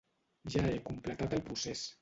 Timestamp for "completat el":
0.89-1.47